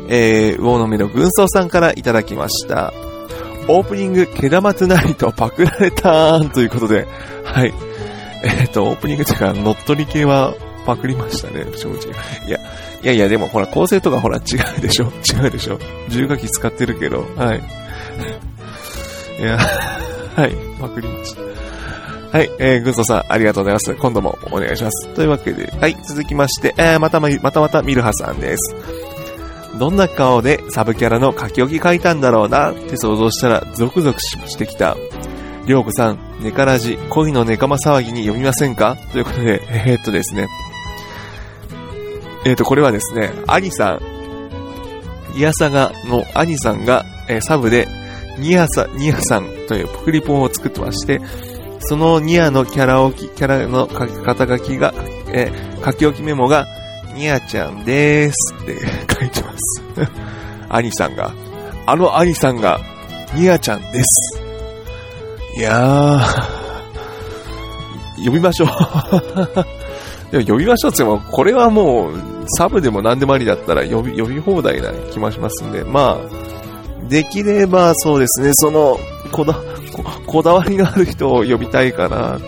[0.09, 2.92] えー、魚の目の軍曹さんからいただきました。
[3.68, 7.07] オープニング、毛玉トゥナイトパクられたーんということで、
[7.44, 7.72] はい。
[8.42, 12.12] えっ、ー、と、オープニングというか、乗っ取り系はパクりましたね、正直。
[12.47, 12.59] いや、
[13.03, 14.40] いやいや、でもほら、構成とかほら違
[14.79, 17.62] うでしょ違うでしょ重火器使ってるけど、はい。
[19.40, 21.42] いや、はい、パクりました。
[22.37, 23.95] はい、えー、グンソさん、ありがとうございます。
[23.95, 25.09] 今度もお願いします。
[25.14, 28.75] というわけで、はい、続きまして、えー、またま、またまたミルハさんです。
[29.79, 34.97] どんな顔でサブキャラの書き置き書いたんだろうなって想像したらゾクゾクしてきた。
[35.66, 38.97] りょうこさん、ネカラジ、恋のネカマ騒ぎに読みませんか？
[39.12, 40.49] ということで、えー、っとですね、
[42.44, 44.00] えっ、ー、と、これはですね、アニさん、
[45.37, 47.87] イヤサガのアニさんが、えー、サブで、
[48.38, 51.20] ニアさ、ニアさんというポクリポンを作ってまして、
[51.81, 54.92] そのニアのキャラ置き、キャラの書き肩書きが、
[55.28, 56.66] えー、書き置きメモが、
[57.14, 58.78] ニアちゃんでーすって
[59.14, 59.83] 書いてます。
[60.68, 61.33] アニさんが、
[61.87, 62.81] あの兄さんが、
[63.35, 64.42] ニアちゃんです。
[65.57, 68.68] いやー、呼びましょう。
[70.33, 72.14] でも呼びましょうって言っても、これはもう、
[72.57, 78.99] サブでも何でもありだったら呼び、呼び放題な気もしますんで、まあ、できればそうですね、その、
[79.31, 79.55] こだ、
[80.27, 82.38] こだわりのある人を呼びたいかな。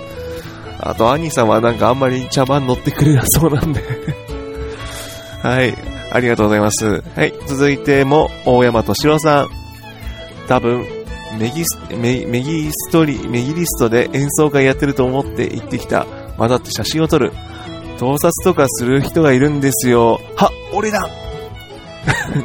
[0.81, 3.83] あと、兄さんはなんかあんまり茶番乗ってくれなそうなんで
[5.43, 5.75] はい。
[6.11, 7.03] ありがとうございます。
[7.15, 7.35] はい。
[7.47, 9.49] 続いても、大山敏郎さん。
[10.49, 10.87] 多分、
[11.39, 16.07] メギス、メメギストリ、メギリストで演奏会やってると思って行ってきた。
[16.39, 17.33] 混ざって写真を撮る。
[17.99, 20.21] 盗撮とかする人がいるんですよ。
[20.37, 21.09] は、俺だ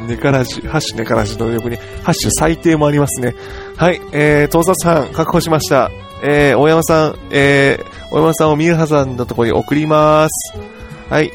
[0.06, 3.34] ネカラジ、ハッシュネカラジの横に、ハッシュ最低もありますね。
[3.76, 5.90] はい、えー、盗撮犯確保しました。
[6.22, 10.58] えー、大山さん、えー、大山さんをミルハさんのとこに送ります。
[11.08, 11.32] はい、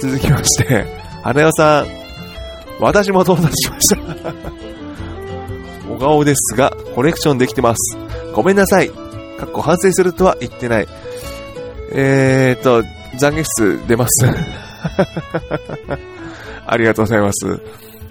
[0.00, 0.86] 続きまして、
[1.22, 1.86] 花代さん、
[2.80, 3.96] 私も盗撮しました。
[5.88, 7.96] 小顔ですが、コレクションできてます。
[8.34, 8.90] ごめんなさい。
[8.90, 10.88] かっこ反省するとは言ってない。
[11.92, 12.82] えーと、
[13.18, 14.26] 懺悔室出ます。
[16.66, 17.60] ありがとうございます。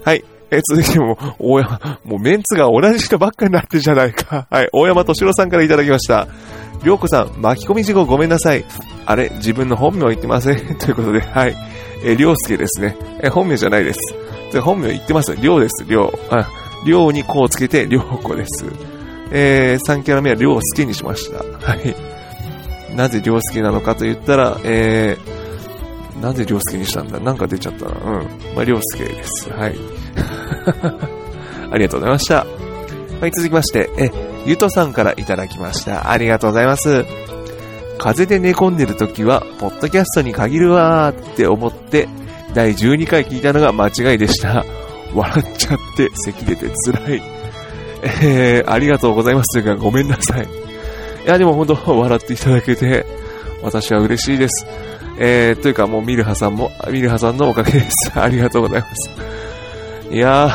[0.03, 0.23] はい。
[0.51, 4.47] え続きも、大山、もうメンツが同じ人ばっかになってるじゃないか。
[4.49, 4.69] はい。
[4.71, 6.27] 大山敏郎さんからいただきました。
[6.83, 8.63] りょうこさん、巻き込み事故ごめんなさい。
[9.05, 10.57] あれ、自分の本名言ってません？
[10.77, 11.55] ということで、はい。
[12.03, 12.95] えりょうすけですね。
[13.21, 13.99] え本名じゃないです。
[14.61, 15.35] 本名言ってます。
[15.35, 16.19] りょうです、りょう。
[16.33, 16.47] あ、
[16.85, 18.65] りょうにこうつけて、りょうこです。
[19.31, 21.37] えー、3キャラ目はりょうすけにしました。
[21.67, 22.14] はい。
[22.95, 27.19] なぜりょうすけなのかと言ったら、えー、なぜりょうすけにしたんだ？
[27.19, 27.91] なんか出ちゃったな。
[27.91, 28.27] うん。
[28.55, 29.49] まあ、りょうすけです。
[29.49, 29.75] はい。
[31.71, 32.45] ありがとうございました。
[33.19, 34.11] はい、続きまして、え、
[34.45, 36.09] ゆとさんからいただきました。
[36.11, 37.05] ありがとうございます。
[37.97, 42.07] 風邪で寝込んでる時は、ポッドキャストに限るわーって思って、
[42.53, 44.63] 第12回聞いたのが間違いでした。
[45.13, 47.21] 笑っちゃって、咳出て辛い。
[48.21, 50.64] えー、ありがとうございますというか、ごめんなさい。
[51.25, 53.05] いや、でも本当、 笑っていただけて、
[53.63, 54.65] 私は嬉しいです。
[55.17, 58.11] えー、というかもうミルハさんも、ミルハさんのおかげです。
[58.19, 59.11] ありがとうございます。
[60.11, 60.47] いや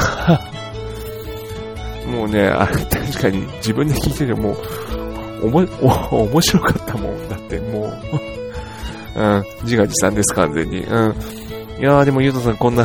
[2.06, 4.56] ー、 もうね、あ確かに自分で聞いてても、
[5.42, 5.66] おも、
[6.12, 7.28] お、面白かったもん。
[7.28, 7.92] だっても
[9.16, 10.83] う、うん、自画自賛です、完全に。
[10.83, 11.14] うん。
[11.80, 12.85] いやー、でもゆうとさんこんな、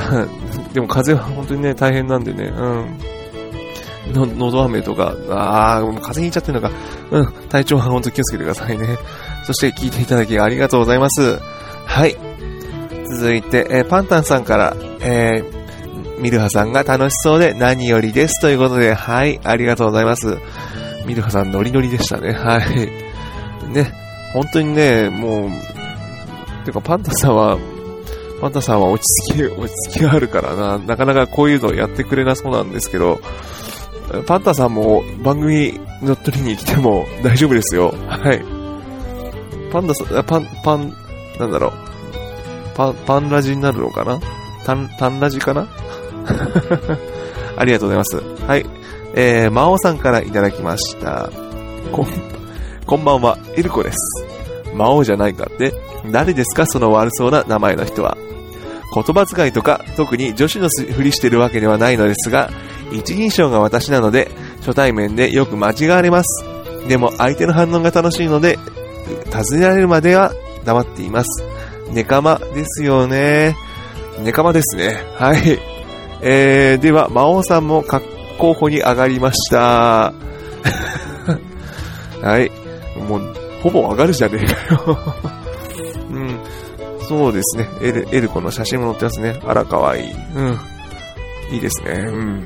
[0.73, 3.14] でも風は本当にね、大変なんでね、うん。
[4.13, 6.75] の、喉飴とか、あー、もう風邪ひいちゃってるのか、
[7.11, 8.97] うん、体調は本当気をつけてくださいね。
[9.45, 11.39] そして聞いていただきありがとうございます。
[11.85, 12.15] はい。
[13.09, 20.37] 続いて、えー、パンタンさんから、えー、ミルハさんが楽しそうで何よりですということで、はい、ありがとうございます。
[21.05, 22.33] ミルハさんノリノリでしたね。
[22.33, 23.05] はい。
[23.69, 23.93] ね、
[24.33, 27.57] 本当にね、もう、てかパンタンさんは、
[28.41, 33.19] パンタさんは落ち着き、落ち着きがあるからな、なかなかこういうのをやってくれなそうなんですけど、
[34.23, 37.93] パンタさんも番組乗っ取りに来ても大丈夫ですよ。
[38.07, 38.43] はい。
[39.71, 40.93] パンダさん、パン、パン、
[41.39, 41.71] なんだろう。
[42.75, 44.19] パン、パンラジになるのかな？
[44.65, 45.67] タン、タンラジかな？
[47.57, 48.17] ありがとうございます。
[48.47, 48.65] はい。
[49.13, 51.29] えー、魔王さんからいただきました。
[51.91, 52.07] こん、
[52.85, 53.97] こんばんは、エルコです。
[54.73, 55.73] 魔王じゃないかって
[56.11, 56.65] 誰ですか？
[56.67, 58.17] その悪そうな名前の人は。
[58.93, 62.49] 言葉遣いとか、特に女子のふりしてるわけではないのですが、
[62.97, 66.45] 一人称が私なので、初対面でよく間違われます。
[66.87, 68.57] でも相手の反応が楽しいので、
[69.31, 71.43] 尋ねられるまでは黙っています。
[71.91, 73.55] ネカマですよね。
[74.23, 74.97] ネカマですね。
[75.15, 75.59] はい。
[76.21, 77.83] えー、では、魔王さんも
[78.37, 80.13] 候補に上がりました。
[82.21, 82.51] はい。
[83.07, 83.21] もう、
[83.61, 84.97] ほぼ上がるじゃねえかよ
[86.11, 86.39] うん。
[87.07, 87.67] そうですね。
[87.81, 89.39] エル、エルコの写真も載ってますね。
[89.45, 90.13] あら、かわいい。
[90.35, 90.59] うん。
[91.51, 91.91] いいですね。
[91.91, 92.45] うん。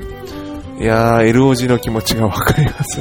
[0.80, 3.00] いやー、LOG の気持ちがわかります。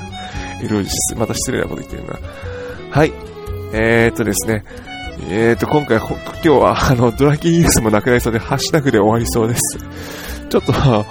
[0.64, 2.18] LOG、また失礼なこと言ってるな。
[2.90, 3.12] はい。
[3.74, 4.64] えー、っとですね。
[5.28, 9.60] えー、っと、今回、今日は、あの、ドラキーニュースもなくなりそうで、ハッシュタグで終わりそうです。
[10.48, 11.04] ちょっと、ちょ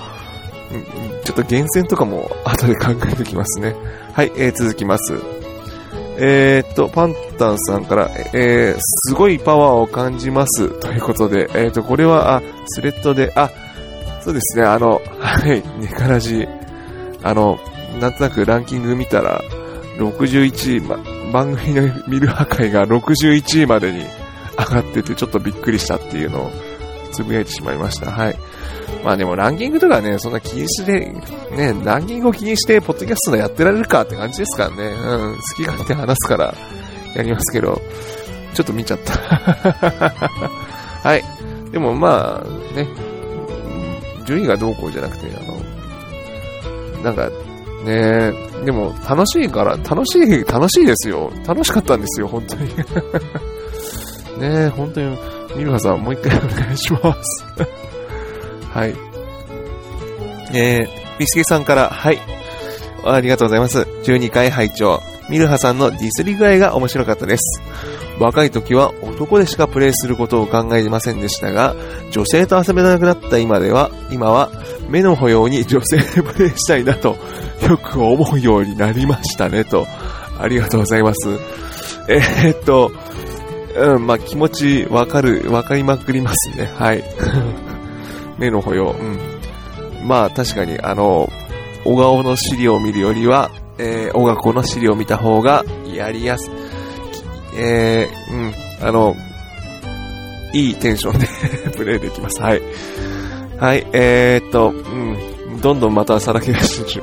[1.31, 3.75] っと厳選とかも後で考えておきますね。
[4.13, 5.13] はい、えー、続きます。
[6.17, 10.69] えー、っと、パンタンさんから、えー、すごいパワーを感じます。
[10.79, 13.51] ということで、えー、っと、これは、あ、スレッドで、あ、
[14.29, 16.47] そうですね、あの、はい、ネカラジ、
[17.23, 17.57] あの、
[17.99, 19.41] なんとなくランキング見たら、
[19.97, 20.97] 61位、ま、
[21.33, 24.05] 番組の見る破壊が61位までに
[24.55, 26.51] 上がっててちょっとびっくりしたっていうのを
[27.11, 28.11] つぶやいてしまいました。
[28.11, 28.37] はい。
[29.03, 31.11] まあでもランキングとかね、そんな気にして、
[31.57, 34.91] ね、ランキングを気にして、ポッドキャストのやってられるかって感じですからね。
[34.91, 36.53] うん、好き勝手話すから
[37.15, 37.81] やりますけど、
[38.53, 39.13] ちょっと見ちゃった。
[41.01, 41.23] はい。
[41.71, 43.08] でもまあ、ね、
[44.29, 45.39] 順位がどうこうじゃなくて、あ
[46.99, 47.31] の、なんか、
[47.83, 48.31] ね
[48.63, 51.31] でも楽しいから、楽しい、楽しいですよ。
[51.47, 52.69] 楽しかったんですよ、本当に。
[54.39, 55.17] ね本当に、
[55.55, 57.45] ミルハさん、もう一回お願いします。
[58.71, 58.93] はい。
[60.53, 62.19] えー、ビスケさんから、はい。
[63.03, 63.79] ありがとうございます。
[64.03, 67.61] 12回拝聴ミルハさんのディスり具合が面白かったです。
[68.19, 71.75] 若い時は男でしかプレイすることを考えませんでしたが、
[72.11, 74.51] 女性と遊べなくなった今では、今は
[74.89, 77.15] 目の保養に女性でプレイしたいなと、
[77.67, 79.87] よく思うようになりましたねと。
[80.39, 81.29] ありがとうございます。
[82.07, 82.91] えー、っと、
[83.75, 86.71] うん、まあ、気持ちわかる、わかりまくりますね。
[86.77, 87.03] はい。
[88.37, 88.95] 目の保養。
[88.99, 90.07] うん。
[90.07, 91.29] まあ、確かに、あの、
[91.83, 96.51] 小顔の資料を見るよりは、えー、小学校の資料を見た方がやりやすい、
[97.57, 99.15] えー、うん、あの、
[100.53, 101.27] いいテンションで
[101.77, 102.41] プレイできます。
[102.41, 102.61] はい。
[103.59, 107.01] はい、えー、っと、うん、どんどんまたさらけ出して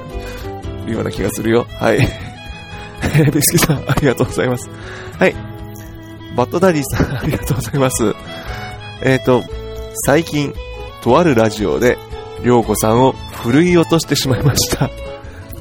[0.87, 1.67] るような気がするよ。
[1.79, 1.99] はい。
[3.33, 4.69] ビスキさん、ありがとうございます。
[5.19, 5.35] はい。
[6.37, 8.15] バッドダディさん、ありがとうございます。
[9.03, 9.45] えー、っと、
[10.07, 10.53] 最近、
[11.03, 11.99] とあるラジオで、
[12.43, 14.91] りょうこさんをふるい落としてしまいました。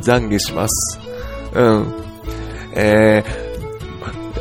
[0.01, 0.99] 懺悔します。
[1.53, 1.93] うん。
[2.73, 3.54] えー、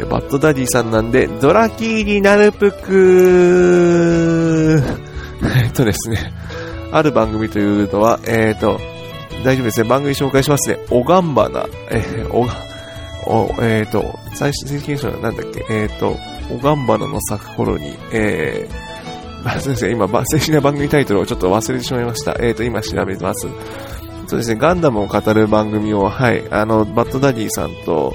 [0.04, 3.94] バッドダディさんなんで、ドラキーになるぷく
[5.64, 6.32] えっとですね、
[6.92, 8.80] ある番組というのは、えっ、と、
[9.44, 10.78] 大丈夫ですね、番組紹介しますね。
[10.90, 12.54] おがんばな、えー、おが、
[13.26, 16.16] お、えっ、と、最新正式名称はなんだっけ、えっ、と、
[16.50, 22.36] おがんばなの咲く頃に、えー、あ すみません、今、正式な番組タイトルをちょっと忘れてしまいました。
[22.40, 23.46] えっ、と、今調べてます。
[24.26, 28.14] そうですね、ガンダムを語る番組を、はい、あの、バッドダディさんと、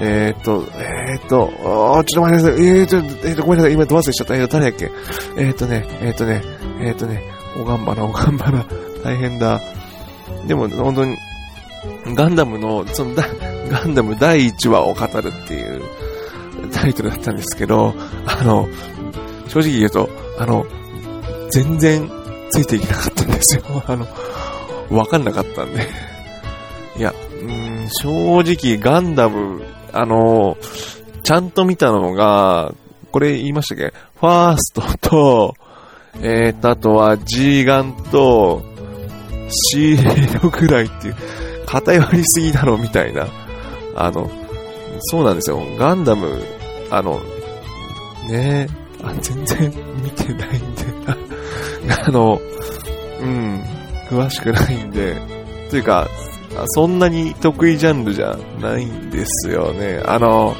[0.00, 1.50] えーっと、えーっと、
[1.96, 2.66] あーちょっと待ってください。
[2.66, 3.72] えーっと、えーっと、ごめんなさい。
[3.72, 4.36] 今、ど忘れしちゃった。
[4.36, 4.90] えーっと、誰だっけ
[5.36, 6.42] えーっとね、えーっとね、
[6.80, 7.22] えーっとね、
[7.58, 8.64] おがんばな、おがんばな。
[9.02, 9.60] 大変だ。
[10.46, 11.16] でも、本当に、
[12.14, 13.26] ガンダムの、その、だ
[13.70, 15.82] ガンダム第1話を語るっていう
[16.72, 17.94] タイトルだったんですけど、
[18.26, 18.68] あの、
[19.48, 20.66] 正直言うと、あの、
[21.50, 22.10] 全然
[22.50, 23.62] ついていけなかったんですよ。
[23.86, 24.06] あの、
[24.90, 25.88] わかんなかったんで。
[26.96, 29.62] いや、うん、正直ガンダム、
[29.98, 30.56] あの、
[31.22, 32.74] ちゃんと見たのが、
[33.10, 33.92] これ言いましたっけ？
[34.20, 35.54] ファーストと、
[36.22, 38.62] えーと、あとは G ガンと
[39.72, 39.96] C
[40.42, 41.16] のぐらいっていう、
[41.66, 43.26] 偏りすぎだろみたいな。
[43.96, 44.30] あの、
[45.00, 45.60] そうなんですよ。
[45.78, 46.42] ガンダム、
[46.90, 47.20] あの、
[48.28, 48.68] ね
[49.02, 50.84] あ、全然見てないんで、
[52.06, 52.40] あの、
[53.20, 53.62] うん、
[54.08, 55.16] 詳しくないんで、
[55.70, 56.08] というか、
[56.68, 60.02] そんなに得意ジャンルじゃないんですよね。
[60.04, 60.54] あの、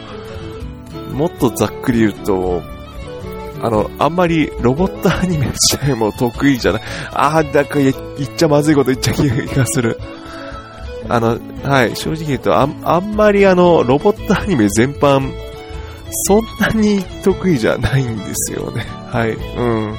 [1.13, 2.63] もっとざっくり言うと、
[3.63, 6.83] あの、あんまりロボットアニメ自体も得意じゃない。
[7.13, 7.95] ああ、だから言っ
[8.37, 9.99] ちゃまずいこと言っちゃいけない気がする。
[11.09, 15.33] あの、はい、正直言うと、ああんまりあの、ロボットアニメ全般、
[16.29, 18.85] そんなに得意じゃないんですよね。
[19.11, 19.97] はい、うん。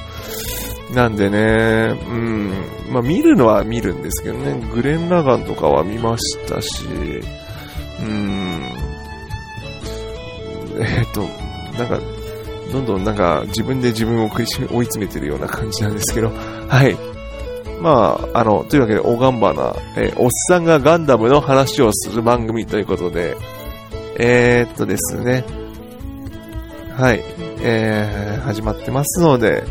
[0.94, 2.52] なんでね、うん、
[2.92, 6.86] まあ見るのは見るんですけどね、グレン・ラガンとかは見ましたし、
[8.02, 8.62] うん、
[10.80, 11.22] えっ、と、
[11.78, 12.00] なんか、
[12.72, 16.98] どんどんなんか自分で自分を食いし追い詰めてるような感じなんですけど、はい。
[17.82, 23.38] まあ、あの、というわけで、おがんばな、えおっさんがガンダムの話をする番組ということで、
[24.20, 25.46] えー、っとですね、
[26.98, 27.24] はい、
[27.62, 29.64] えー、始まってますので、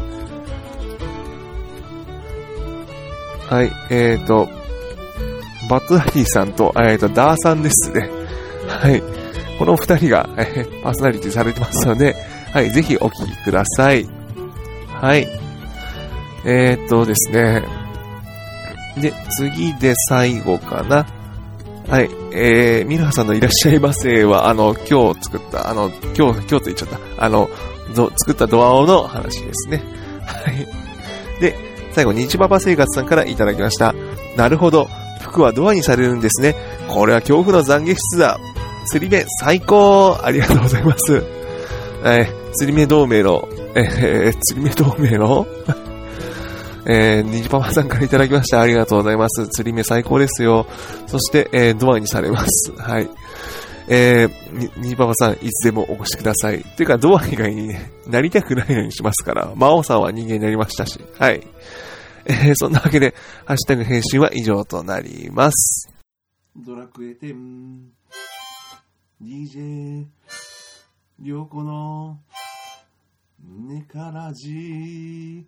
[3.48, 4.48] はい、えーと、
[5.70, 8.10] バットダディさんと、えーと、ダーさんですね。
[8.68, 9.02] はい。
[9.58, 12.16] この二人が、えーパーソナリティされてますので、
[12.52, 14.06] はい、ぜひお聞きください。
[14.88, 15.28] はい。
[16.44, 17.62] えーとですね。
[19.00, 21.06] で、次で最後かな。
[21.88, 22.10] はい。
[22.32, 27.24] えー、ミルハさんのいらっしゃいませは、あの、今日作った、あの、今日、今日と言っちゃった。
[27.24, 27.48] あの、
[28.16, 29.82] 作ったドアオの話ですね。
[30.24, 30.66] はい。
[31.40, 33.94] で、最後、日パパ生活さんからいただきました。
[34.36, 34.86] なるほど。
[35.22, 36.54] 服はドアにされるんですね。
[36.88, 38.38] これは恐怖の懺悔室だ。
[38.84, 41.24] 釣り目最高ありがとうございます。
[42.04, 45.46] えー釣り目同盟の、えー釣り目同盟の？
[46.86, 48.60] えー、にじパパさんからいただきました。
[48.60, 49.48] ありがとうございます。
[49.48, 50.66] 釣り目最高ですよ。
[51.06, 52.72] そして、えードアにされます。
[52.76, 53.08] はい。
[53.88, 56.62] えー、に、にじパパさん、いつでもお越しください。
[56.62, 61.00] というか、ドア以外にね、なりたくないのにしますから、魔王さんは人間になりましたし。
[61.18, 61.46] はい。
[62.26, 63.14] えー、そんなわけで、
[63.44, 65.88] ハッシュタグ返信は以上となります。
[66.56, 67.96] ドラクエ10
[69.22, 70.06] DJ
[71.20, 72.18] りょうこの
[73.42, 75.46] ネカラジ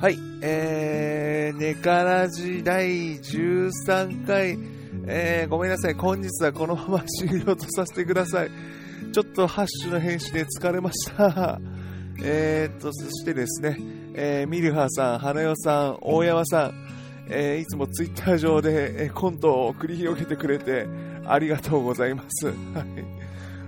[0.00, 4.58] はい、えー、ネカラジ第13回、
[5.06, 8.50] えー、ごめんなさい、本日はこのまま終了とさせてください。
[9.12, 11.60] ちょっとハッシュの編集で疲れました。
[12.24, 13.76] えーと、そしてですね、
[14.14, 16.72] えー、ミルハーさん、花代さん、大山さん、
[17.28, 20.86] えー、いつもツイッター上で、えー、コントを繰り広げてくれて、
[21.26, 22.46] ありがとうございます。
[22.48, 22.56] はい。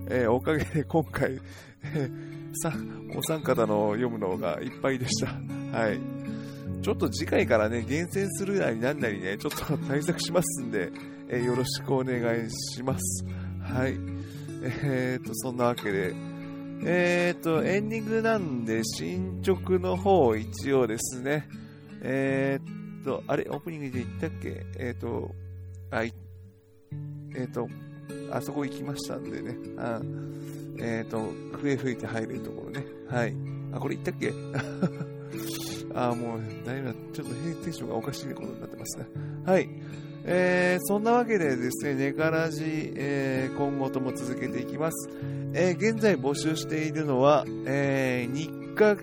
[0.08, 1.38] えー、おかげで今回、
[1.94, 2.72] えー、さ、
[3.14, 5.61] お三方の読むのがいっぱいでした。
[5.72, 5.98] はい。
[6.82, 10.90] ちょっと次回からね、厳選するなりなんなりね、ちょっと対策しますんで、
[11.28, 13.24] えー、よろしくお願いします。
[13.60, 13.96] はい。
[14.64, 16.14] えーと、そんなわけで、
[16.84, 21.48] えーと、エンディングなんで、進捗の方一応ですね、
[22.02, 24.66] えーと、あれ、オープニングで言ったっけ？
[24.78, 25.32] えーと、
[25.90, 26.12] あ、い
[27.36, 27.68] えーと、
[28.32, 30.00] あそこ行きましたんでね、あ
[30.80, 32.84] えーと、笛吹いて入れるところね。
[33.08, 33.34] はい。
[33.72, 34.32] あ、これ言ったっけ？
[35.94, 39.06] ああ、もう、だいぶ、ちょっとテンションがおかしいことになってますね。
[39.44, 39.68] はい。
[40.24, 42.62] えー、そんなわけでですね、ネカラジ、
[42.96, 45.10] えー、今後とも続けていきます。
[45.52, 49.02] えー、現在募集しているのは、えー、日課、日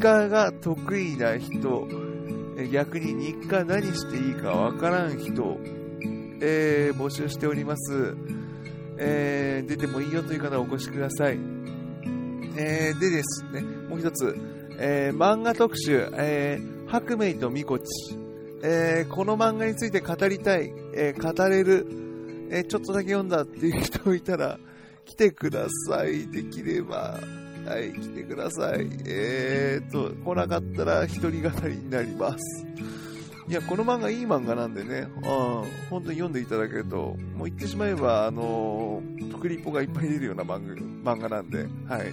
[0.00, 1.88] 課が得意な人、
[2.58, 5.58] え逆に日課何していいかわからん人、
[6.40, 8.16] え、募集しております。
[8.98, 11.38] え、出てもいいよという方はお越しください。
[12.56, 14.36] え、でですね、もう一つ、
[14.78, 17.84] えー、漫画特集、えー、白明とみこち、
[18.62, 21.86] えー、この漫画について語りたい、えー、語れる、
[22.50, 24.58] えー、ちょっとだけ読んだっていう人いたら、
[25.04, 26.28] 来てください。
[26.28, 27.18] できれば。
[27.66, 28.88] はい、来てください。
[29.06, 32.66] えーと、来なかったら一人語りになります。
[33.48, 40.66] いや、この漫画いい漫画なんでね、うん、本当に読んでいただけると、もう言ってしまえば、あのー、特リポがいっぱい出るような漫
[41.04, 42.12] 画漫画なんで、はい。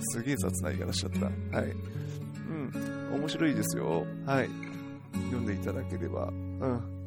[0.00, 1.58] すげえ雑な言い方しちゃった。
[1.58, 1.72] はい。
[3.10, 4.06] うん、面白いですよ。
[4.26, 4.48] はい。
[5.30, 6.28] 読んでいただければ。
[6.28, 6.98] うん。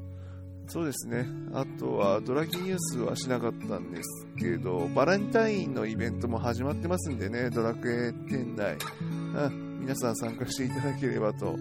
[0.67, 1.25] そうですね。
[1.53, 8.77] あとは、ドラキニュースはしなかったんですけど、バランタインのイベントも始まってますんでね、ドラクエ店内。
[9.01, 11.57] うん、皆さん参加していただければと。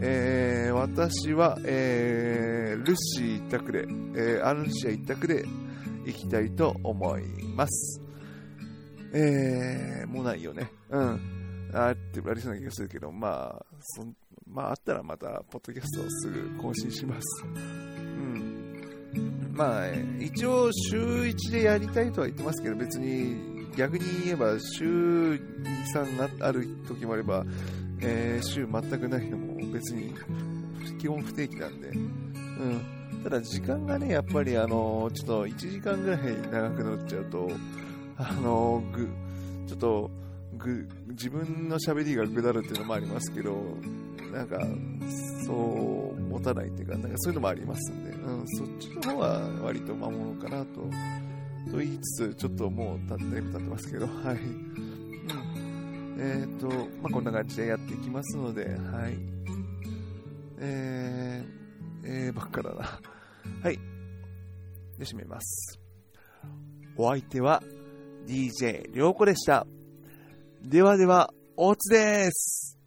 [0.00, 5.44] えー、私は、えー、ルシー一択で、えー、アルシア一択で
[6.06, 7.22] 行きたいと思い
[7.54, 8.00] ます。
[9.12, 10.70] えー、もうないよね。
[10.90, 11.20] うん。
[11.72, 14.04] あってありそうな気がするけど、まあ、そ
[14.46, 17.44] まあ、あったらまた、ポッドキャストをすぐ更新します。
[17.44, 19.52] うん。
[19.52, 19.88] まあ、
[20.18, 23.36] 一応、週1でやりたいとは言ってますけど、別に、
[23.76, 25.38] 逆に言えば、週2、
[25.94, 27.44] 3ある時もあれば、
[28.02, 30.12] えー週全くないのも別に、
[30.98, 31.88] 基本不定期なんで。
[31.88, 32.82] うん。
[33.22, 37.48] ただ、時間がね、やっぱり、あの、ちょっと1時間ぐらい長くなっちゃうと、
[38.22, 39.08] あの、ぐ、
[39.66, 40.10] ちょっと、
[40.58, 43.56] ぐ、自分の喋りがぐだるっていうのもありますけど、
[44.30, 44.60] なんか、
[45.46, 50.82] そう、持たないっていうか、なんかそういうのもありますんで、うん、そっちの方は割と魔物かなと、
[51.70, 54.36] と言いつつ、ちょっともうただいぶ経ってますけど、 はい。
[54.36, 56.16] うん。
[56.18, 59.16] えっ、と、まあ、こんな感じでやっていきますので、はい。
[60.58, 63.00] えー、えー、ばっかだな。
[63.62, 63.78] はい。
[64.98, 65.80] で、締めます。
[66.96, 67.62] お相手は、
[68.30, 69.66] DJ りょうこでした。
[70.62, 72.79] ではでは、おつです。